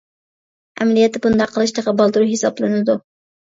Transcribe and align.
ئەمەلىيەتتە، 0.81 1.21
بۇنداق 1.27 1.53
قىلىش 1.59 1.75
تېخى 1.77 1.95
بالدۇر 2.01 2.29
ھېسابلىنىدۇ. 2.33 3.01